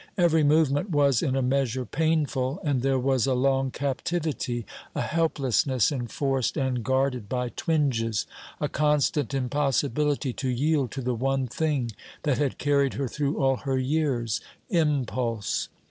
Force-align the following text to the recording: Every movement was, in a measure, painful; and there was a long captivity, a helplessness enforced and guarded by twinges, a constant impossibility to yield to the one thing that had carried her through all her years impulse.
Every 0.17 0.41
movement 0.43 0.89
was, 0.89 1.21
in 1.21 1.35
a 1.35 1.43
measure, 1.43 1.85
painful; 1.85 2.59
and 2.63 2.81
there 2.81 2.97
was 2.97 3.27
a 3.27 3.35
long 3.35 3.69
captivity, 3.69 4.65
a 4.95 5.01
helplessness 5.01 5.91
enforced 5.91 6.57
and 6.57 6.83
guarded 6.83 7.29
by 7.29 7.49
twinges, 7.49 8.25
a 8.59 8.67
constant 8.67 9.35
impossibility 9.35 10.33
to 10.33 10.49
yield 10.49 10.89
to 10.93 11.01
the 11.01 11.13
one 11.13 11.45
thing 11.45 11.91
that 12.23 12.39
had 12.39 12.57
carried 12.57 12.95
her 12.95 13.07
through 13.07 13.37
all 13.39 13.57
her 13.57 13.77
years 13.77 14.41
impulse. 14.71 15.69